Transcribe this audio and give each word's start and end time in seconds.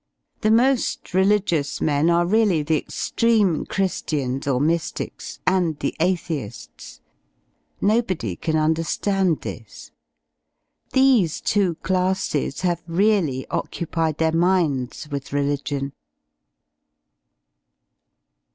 The 0.39 0.49
mo^ 0.49 1.13
religious 1.13 1.79
men 1.79 2.09
are 2.09 2.25
really 2.25 2.63
the 2.63 2.75
extreme 2.75 3.67
Chri^ians 3.67 4.47
or 4.47 4.59
my^ics, 4.59 5.37
and 5.45 5.77
the 5.77 5.95
athei^s— 5.99 6.99
nobody 7.81 8.35
can 8.35 8.55
under^nd 8.55 9.41
this. 9.41 9.91
These 10.93 11.39
two 11.41 11.75
classes 11.83 12.61
have 12.61 12.81
really 12.87 13.45
occupied 13.49 14.17
their 14.17 14.31
minds 14.33 15.07
with 15.11 15.31
~ 15.33 15.33
religion. 15.33 15.93